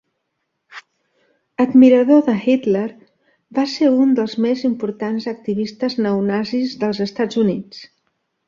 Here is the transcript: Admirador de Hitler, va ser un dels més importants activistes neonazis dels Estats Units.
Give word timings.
Admirador 1.65 2.23
de 2.29 2.35
Hitler, 2.45 2.87
va 3.59 3.67
ser 3.75 3.91
un 4.07 4.17
dels 4.21 4.33
més 4.47 4.65
importants 4.73 5.31
activistes 5.35 5.97
neonazis 6.07 6.75
dels 6.87 7.05
Estats 7.11 7.43
Units. 7.47 7.85